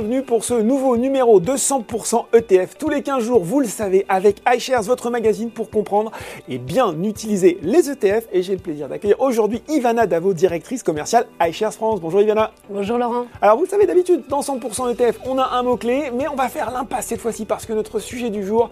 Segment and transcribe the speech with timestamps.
[0.00, 2.76] bienvenue pour ce nouveau numéro de 100% ETF.
[2.76, 6.12] Tous les 15 jours, vous le savez, avec iShares, votre magazine pour comprendre
[6.50, 8.26] et bien utiliser les ETF.
[8.30, 12.02] Et j'ai le plaisir d'accueillir aujourd'hui Ivana Davo, directrice commerciale iShares France.
[12.02, 12.50] Bonjour Ivana.
[12.68, 13.24] Bonjour Laurent.
[13.40, 16.50] Alors vous le savez, d'habitude, dans 100% ETF, on a un mot-clé, mais on va
[16.50, 18.68] faire l'impasse cette fois-ci parce que notre sujet du jour,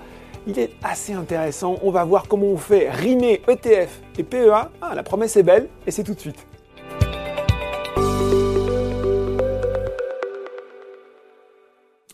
[0.47, 1.77] il est assez intéressant.
[1.83, 4.69] On va voir comment on fait rimer ETF et PEA.
[4.83, 6.47] Ah, la promesse est belle et c'est tout de suite.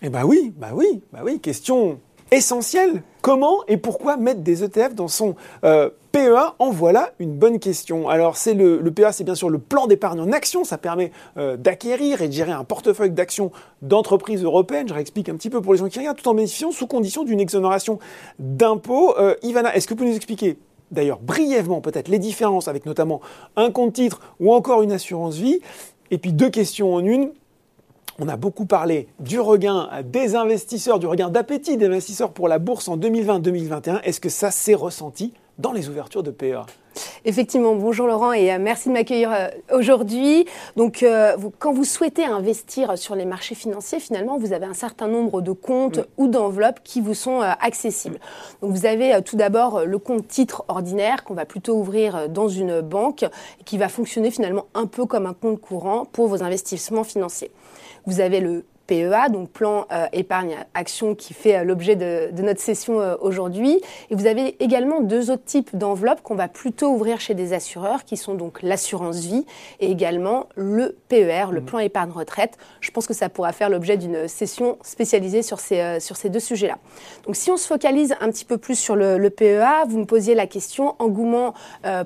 [0.03, 2.01] Eh bah oui, bah oui, bah oui, question
[2.31, 3.03] essentielle.
[3.21, 8.09] Comment et pourquoi mettre des ETF dans son euh, PEA En voilà une bonne question.
[8.09, 10.65] Alors c'est le, PEA, c'est bien sûr le plan d'épargne en action.
[10.65, 14.89] Ça permet euh, d'acquérir et de gérer un portefeuille d'actions d'entreprises européennes.
[14.89, 17.25] Je réexplique un petit peu pour les gens qui regardent, tout en bénéficiant sous condition
[17.25, 17.99] d'une exonération
[18.39, 19.15] d'impôts.
[19.19, 20.57] Euh, Ivana, est-ce que vous pouvez nous expliquer
[20.91, 23.21] D'ailleurs, brièvement peut-être les différences avec notamment
[23.57, 25.61] un compte titre ou encore une assurance vie?
[26.11, 27.33] Et puis deux questions en une.
[28.23, 32.59] On a beaucoup parlé du regain des investisseurs, du regain d'appétit des investisseurs pour la
[32.59, 34.03] bourse en 2020-2021.
[34.03, 36.67] Est-ce que ça s'est ressenti dans les ouvertures de PEA
[37.27, 40.47] Effectivement, bonjour Laurent et euh, merci de m'accueillir euh, aujourd'hui.
[40.77, 45.07] Donc, euh, quand vous souhaitez investir sur les marchés financiers, finalement, vous avez un certain
[45.07, 48.19] nombre de comptes ou d'enveloppes qui vous sont accessibles.
[48.63, 52.81] Donc, vous avez tout d'abord le compte titre ordinaire qu'on va plutôt ouvrir dans une
[52.81, 57.05] banque et qui va fonctionner finalement un peu comme un compte courant pour vos investissements
[57.05, 57.51] financiers.
[58.07, 62.61] Vous avez le PEA, donc plan euh, épargne action qui fait euh, l'objet de, notre
[62.61, 63.81] session euh, aujourd'hui.
[64.11, 68.05] Et vous avez également deux autres types d'enveloppes qu'on va plutôt ouvrir chez des assureurs,
[68.05, 69.47] qui sont donc l'assurance vie
[69.79, 71.65] et également le PER, le mmh.
[71.65, 72.59] plan épargne retraite.
[72.81, 76.41] Je pense que ça pourra faire l'objet d'une session spécialisée sur ces, sur ces deux
[76.41, 76.79] sujets-là.
[77.27, 80.35] Donc si on se focalise un petit peu plus sur le, PEA, vous me posiez
[80.35, 81.55] la question, engouement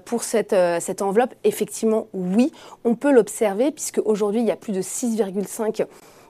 [0.04, 2.52] pour cette, cette enveloppe, effectivement oui,
[2.84, 5.86] on peut l'observer puisque aujourd'hui il y a plus de 6,5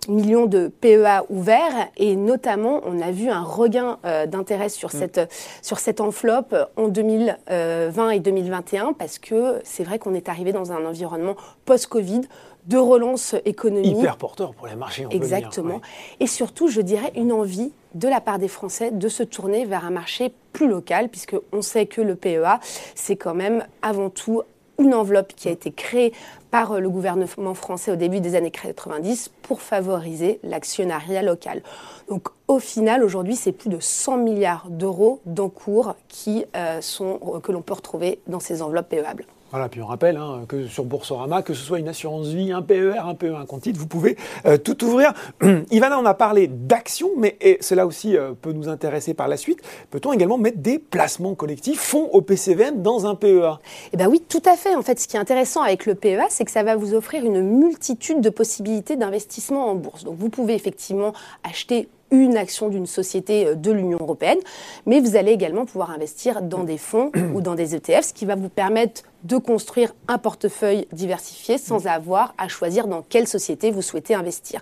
[0.08, 4.98] millions de PEA ouverts et notamment on a vu un regain euh, d'intérêt sur, mm.
[4.98, 5.32] cette,
[5.62, 10.72] sur cette enveloppe en 2020 et 2021 parce que c'est vrai qu'on est arrivé dans
[10.72, 12.22] un environnement post-Covid
[12.66, 13.98] de relance économique.
[13.98, 15.06] Hyper porteur pour les marchés.
[15.06, 15.80] On Exactement.
[16.20, 19.84] Et surtout, je dirais, une envie de la part des Français de se tourner vers
[19.84, 22.60] un marché plus local, puisque on sait que le PEA,
[22.94, 24.42] c'est quand même avant tout
[24.78, 26.12] une enveloppe qui a été créée
[26.50, 31.62] par euh, le gouvernement français au début des années 90 pour favoriser l'actionnariat local.
[32.08, 35.94] Donc au final, aujourd'hui, c'est plus de 100 milliards d'euros d'encours
[36.28, 39.26] euh, euh, que l'on peut retrouver dans ces enveloppes PEables.
[39.54, 42.60] Voilà, puis on rappelle hein, que sur Boursorama, que ce soit une assurance vie, un
[42.60, 44.16] PER, un PE, un compte titre, vous pouvez
[44.46, 45.12] euh, tout ouvrir.
[45.70, 49.60] Ivana, on a parlé d'actions, mais cela aussi euh, peut nous intéresser par la suite.
[49.92, 53.60] Peut-on également mettre des placements collectifs, fonds au PCVM dans un PEA
[53.92, 54.74] Eh bien oui, tout à fait.
[54.74, 57.24] En fait, ce qui est intéressant avec le PEA, c'est que ça va vous offrir
[57.24, 60.02] une multitude de possibilités d'investissement en bourse.
[60.02, 61.12] Donc vous pouvez effectivement
[61.44, 64.38] acheter une action d'une société euh, de l'Union européenne,
[64.84, 68.24] mais vous allez également pouvoir investir dans des fonds ou dans des ETF, ce qui
[68.24, 73.70] va vous permettre de construire un portefeuille diversifié sans avoir à choisir dans quelle société
[73.70, 74.60] vous souhaitez investir.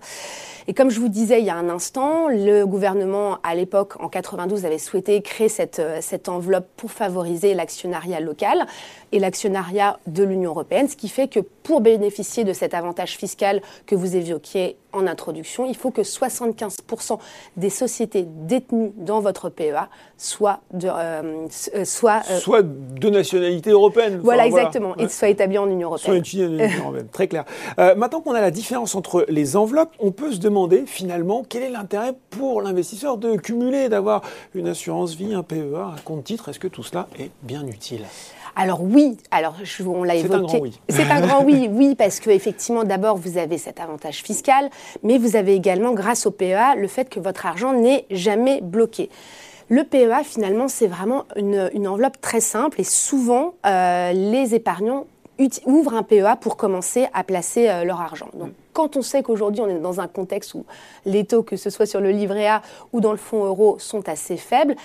[0.68, 4.08] Et comme je vous disais il y a un instant, le gouvernement, à l'époque, en
[4.08, 8.66] 92, avait souhaité créer cette, euh, cette enveloppe pour favoriser l'actionnariat local
[9.10, 13.60] et l'actionnariat de l'Union européenne, ce qui fait que pour bénéficier de cet avantage fiscal
[13.86, 17.18] que vous évoquiez en introduction, il faut que 75%
[17.56, 24.20] des sociétés détenues dans votre PEA soient de, euh, euh, soit de nationalité européenne.
[24.22, 26.12] Voilà, exactement, et soient établies en Union européenne.
[26.12, 27.44] Soit étudiées en Union européenne, très clair.
[27.96, 31.62] maintenant qu'on a la différence entre les enveloppes, on peut se demander demander finalement quel
[31.62, 34.20] est l'intérêt pour l'investisseur de cumuler, d'avoir
[34.54, 36.50] une assurance vie, un PEA, un compte titre?
[36.50, 38.04] Est-ce que tout cela est bien utile?
[38.54, 39.54] Alors oui, alors
[39.86, 40.28] on l'a évoqué.
[40.28, 40.80] C'est un grand oui.
[40.90, 44.68] C'est un grand oui, oui, parce que effectivement, d'abord vous avez cet avantage fiscal,
[45.02, 49.08] mais vous avez également, grâce au PEA, le fait que votre argent n'est jamais bloqué.
[49.72, 55.06] Le PEA, finalement, c'est vraiment une, enveloppe très simple et souvent, euh, les épargnants
[55.64, 58.28] ouvrent un PEA pour commencer à placer euh, leur argent.
[58.72, 60.64] Quand on sait qu'aujourd'hui on est dans un contexte où
[61.04, 64.08] les taux, que ce soit sur le livret A ou dans le fonds euro, sont
[64.08, 64.76] assez faibles,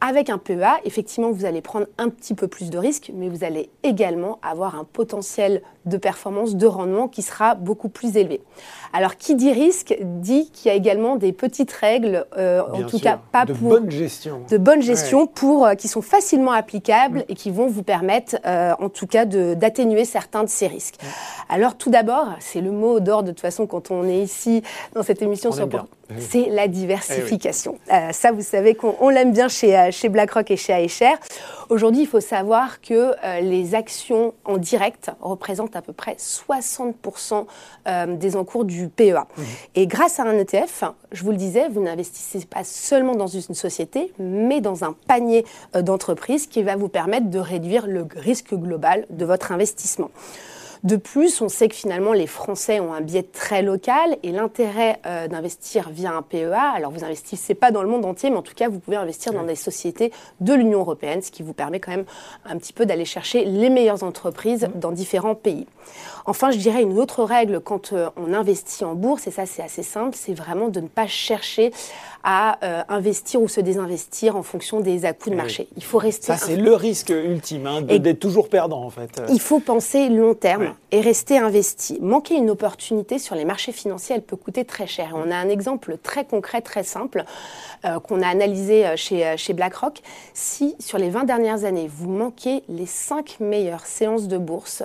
[0.00, 3.42] avec un PEA, effectivement, vous allez prendre un petit peu plus de risques, mais vous
[3.42, 8.40] allez également avoir un potentiel de performance, de rendement qui sera beaucoup plus élevé.
[8.92, 12.98] Alors, qui dit risque dit qu'il y a également des petites règles, euh, en tout
[12.98, 17.18] cas pas de pour bonne gestion, de bonne gestion pour euh, qui sont facilement applicables
[17.20, 17.24] mm.
[17.28, 20.96] et qui vont vous permettre, euh, en tout cas, d'atténuer certains de ces risques.
[21.02, 21.06] Mm.
[21.48, 24.62] Alors, tout d'abord, c'est le mot d'ordre toute façon quand on est ici
[24.94, 25.68] dans cette émission sur
[26.18, 27.78] c'est la diversification.
[27.88, 31.16] Eh euh, ça, vous savez qu'on l'aime bien chez, euh, chez BlackRock et chez iShare.
[31.70, 37.46] Aujourd'hui, il faut savoir que euh, les actions en direct représentent à peu près 60%
[38.18, 39.12] des encours du PEA.
[39.12, 39.42] Mmh.
[39.74, 43.54] Et grâce à un ETF, je vous le disais, vous n'investissez pas seulement dans une
[43.54, 45.44] société, mais dans un panier
[45.74, 50.10] d'entreprises qui va vous permettre de réduire le risque global de votre investissement.
[50.84, 55.00] De plus, on sait que finalement les Français ont un biais très local et l'intérêt
[55.06, 58.42] euh, d'investir via un PEA, alors vous investissez pas dans le monde entier, mais en
[58.42, 61.80] tout cas vous pouvez investir dans des sociétés de l'Union européenne, ce qui vous permet
[61.80, 62.04] quand même
[62.44, 64.78] un petit peu d'aller chercher les meilleures entreprises mmh.
[64.78, 65.66] dans différents pays.
[66.26, 69.62] Enfin, je dirais une autre règle quand euh, on investit en bourse, et ça c'est
[69.62, 71.72] assez simple, c'est vraiment de ne pas chercher
[72.24, 75.68] à euh, investir ou se désinvestir en fonction des à-coups de marché.
[75.76, 76.26] Il faut rester.
[76.26, 79.22] Ça c'est le risque ultime, hein, d'être toujours perdant en fait.
[79.30, 81.98] Il faut penser long terme et rester investi.
[82.00, 85.12] Manquer une opportunité sur les marchés financiers, elle peut coûter très cher.
[85.14, 87.24] on a un exemple très concret, très simple,
[87.84, 90.00] euh, qu'on a analysé chez, chez BlackRock.
[90.32, 94.82] Si sur les 20 dernières années, vous manquez les 5 meilleures séances de bourse,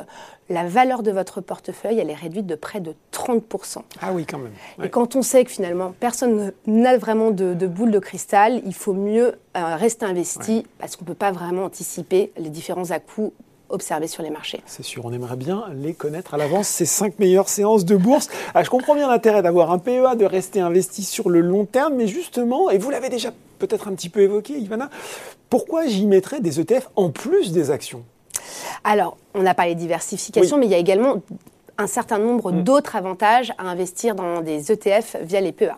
[0.50, 3.84] la valeur de votre portefeuille, elle est réduite de près de 30%.
[4.02, 4.52] Ah oui, quand même.
[4.84, 8.94] Et quand on sait que finalement, personne n'a vraiment de, boule de cristal, il faut
[8.94, 13.32] mieux euh, rester investi parce qu'on ne peut pas vraiment anticiper les différents à-coups
[13.70, 14.62] observés sur les marchés.
[14.66, 18.30] C'est sûr, on aimerait bien les connaître à l'avance, ces cinq meilleures séances de bourse.
[18.54, 21.96] Ah, je comprends bien l'intérêt d'avoir un PEA, de rester investi sur le long terme,
[21.96, 24.90] mais justement, et vous l'avez déjà peut-être un petit peu évoqué, Ivana,
[25.50, 28.04] pourquoi j'y mettrais des ETF en plus des actions?
[28.84, 31.22] Alors, on a parlé de diversification, mais il y a également
[31.80, 32.64] un certain nombre mm.
[32.64, 35.76] d'autres avantages à investir dans des ETF via les PEA.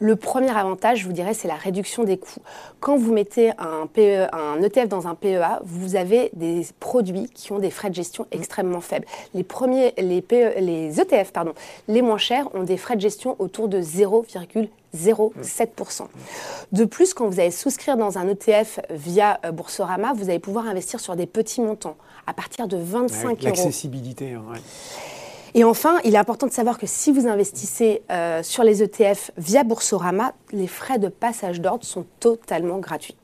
[0.00, 2.40] Le premier avantage, je vous dirais, c'est la réduction des coûts.
[2.80, 7.52] Quand vous mettez un, PE, un ETF dans un PEA, vous avez des produits qui
[7.52, 8.28] ont des frais de gestion mm.
[8.32, 9.06] extrêmement faibles.
[9.34, 11.52] Les, premiers, les, PE, les ETF pardon,
[11.86, 16.04] les moins chers ont des frais de gestion autour de 0,07%.
[16.72, 20.66] De plus, quand vous allez souscrire dans un ETF via euh, Boursorama, vous allez pouvoir
[20.66, 21.96] investir sur des petits montants
[22.26, 23.36] à partir de 25 euros.
[23.42, 24.44] L'accessibilité, hein,
[25.54, 29.32] et enfin, il est important de savoir que si vous investissez euh, sur les ETF
[29.36, 33.16] via Boursorama, les frais de passage d'ordre sont totalement gratuits.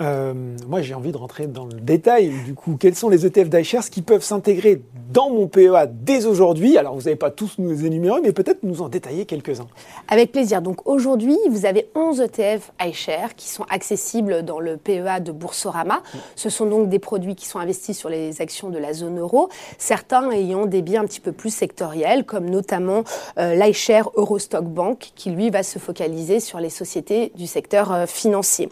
[0.00, 0.34] Euh,
[0.68, 2.32] moi, j'ai envie de rentrer dans le détail.
[2.44, 4.82] Du coup, quels sont les ETF d'iShares qui peuvent s'intégrer
[5.12, 6.76] dans mon PEA dès aujourd'hui?
[6.76, 9.66] Alors, vous n'avez pas tous nous énumérer, mais peut-être nous en détailler quelques-uns.
[10.08, 10.62] Avec plaisir.
[10.62, 16.02] Donc, aujourd'hui, vous avez 11 ETF iShares qui sont accessibles dans le PEA de Boursorama.
[16.36, 19.48] Ce sont donc des produits qui sont investis sur les actions de la zone euro,
[19.78, 23.04] certains ayant des biens un petit peu plus sectoriels, comme notamment
[23.38, 28.06] euh, l'iShare Eurostock Bank, qui lui va se focaliser sur les sociétés du secteur euh,
[28.06, 28.68] financier.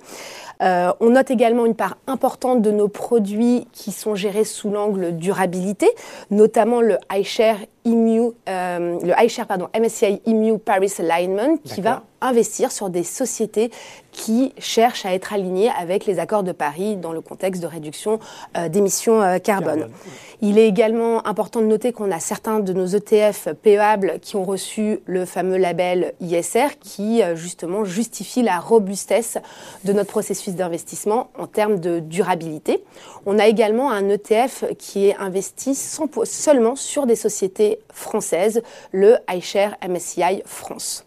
[0.63, 5.17] Euh, on note également une part importante de nos produits qui sont gérés sous l'angle
[5.17, 5.89] durabilité,
[6.31, 12.73] notamment le iShare EMU, euh, le iShare pardon, MSCI EMU Paris Alignment, qui va investir
[12.73, 13.71] sur des sociétés
[14.13, 18.21] qui cherchent à être alignées avec les accords de Paris dans le contexte de réduction
[18.57, 19.89] euh, d'émissions euh, carbone.
[20.43, 24.45] Il est également important de noter qu'on a certains de nos ETF PEables qui ont
[24.45, 29.39] reçu le fameux label ISR qui euh, justement justifie la robustesse
[29.85, 32.85] de notre processus d'investissement en termes de durabilité.
[33.25, 39.77] On a également un ETF qui est investi seulement sur des sociétés françaises, le iShare
[39.87, 41.05] MSCI France.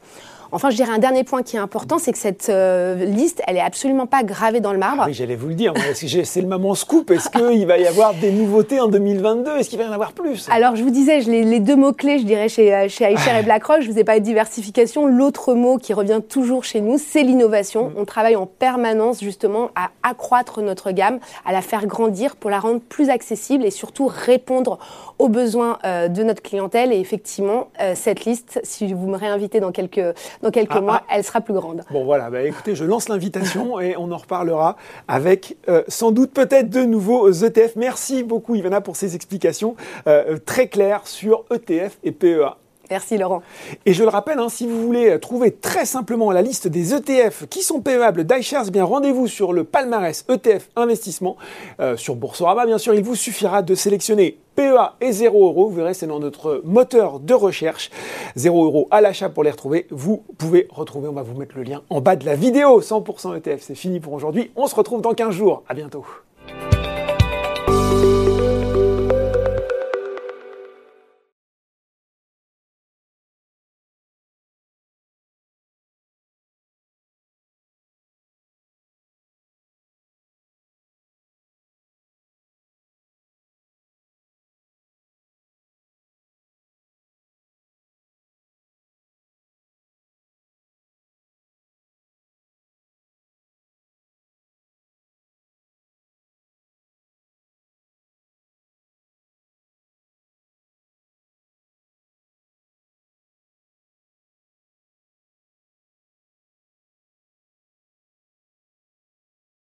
[0.55, 3.57] Enfin, je dirais un dernier point qui est important, c'est que cette euh, liste, elle
[3.57, 5.01] est absolument pas gravée dans le marbre.
[5.03, 5.73] Ah oui, j'allais vous le dire.
[5.93, 7.11] C'est le moment scoop.
[7.11, 10.13] Est-ce qu'il va y avoir des nouveautés en 2022 Est-ce qu'il va y en avoir
[10.13, 10.47] plus?
[10.49, 13.81] Alors, je vous disais, les, les, deux mots-clés, je dirais, chez, euh, chez et BlackRock,
[13.81, 15.07] je vous ai parlé de diversification.
[15.07, 17.89] L'autre mot qui revient toujours chez nous, c'est l'innovation.
[17.89, 17.93] Mm.
[17.97, 22.59] On travaille en permanence, justement, à accroître notre gamme, à la faire grandir pour la
[22.59, 24.79] rendre plus accessible et surtout répondre
[25.19, 26.93] aux besoins euh, de notre clientèle.
[26.93, 29.99] Et effectivement, cette liste, si vous me réinvitez dans quelques
[30.45, 31.15] dans quelques ah, mois, ah.
[31.15, 31.83] elle sera plus grande.
[31.91, 36.31] Bon voilà, bah, écoutez, je lance l'invitation et on en reparlera avec euh, sans doute
[36.31, 37.75] peut-être de nouveaux ETF.
[37.75, 39.75] Merci beaucoup Ivana pour ces explications
[40.07, 42.57] euh, très claires sur ETF et PEA.
[42.89, 43.41] Merci Laurent.
[43.85, 47.45] Et je le rappelle, hein, si vous voulez trouver très simplement la liste des ETF
[47.49, 51.37] qui sont payables d'iShares, eh bien rendez-vous sur le palmarès ETF investissement
[51.79, 52.65] euh, sur Boursorama.
[52.65, 55.69] Bien sûr, il vous suffira de sélectionner PEA et 0 euros.
[55.69, 57.89] Vous verrez, c'est dans notre moteur de recherche.
[58.35, 59.87] 0 euros à l'achat pour les retrouver.
[59.89, 62.81] Vous pouvez retrouver, on va vous mettre le lien en bas de la vidéo.
[62.81, 64.51] 100% ETF, c'est fini pour aujourd'hui.
[64.55, 65.63] On se retrouve dans 15 jours.
[65.67, 66.05] À bientôt.